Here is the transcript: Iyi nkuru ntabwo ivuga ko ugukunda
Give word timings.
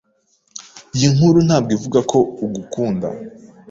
Iyi 0.95 1.07
nkuru 1.13 1.37
ntabwo 1.47 1.71
ivuga 1.77 1.99
ko 2.11 2.17
ugukunda 2.43 3.07